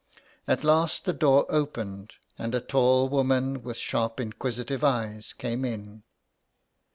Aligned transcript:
At 0.47 0.63
last 0.63 1.05
the 1.05 1.13
door 1.13 1.45
opened, 1.47 2.15
and 2.39 2.55
a 2.55 2.59
tall 2.59 3.07
woman 3.07 3.61
with 3.61 3.77
sharp, 3.77 4.19
inquisitive 4.19 4.83
eyes 4.83 5.31
came 5.31 5.63
in. 5.63 6.01